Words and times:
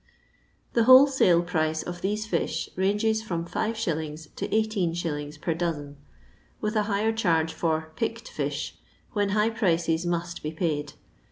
The 0.73 0.85
wholesale 0.85 1.43
price 1.43 1.83
of 1.83 2.01
these 2.01 2.25
fish 2.25 2.69
ranges 2.75 3.21
from 3.21 3.45
fis. 3.45 3.83
to 3.85 4.47
18«. 4.47 5.39
per 5.41 5.53
dosen, 5.53 5.97
with 6.59 6.75
a 6.75 6.81
higher 6.89 7.11
charge 7.13 7.53
for" 7.53 7.91
picked 7.97 8.27
fish." 8.27 8.79
when 9.13 9.29
high 9.37 9.51
prices 9.51 10.03
must 10.03 10.41
be 10.41 10.51
paid. 10.53 10.93